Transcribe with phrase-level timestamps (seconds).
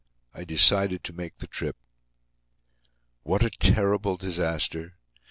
[0.33, 1.75] I decided to make the trip.
[3.21, 4.95] What a terrible disaster!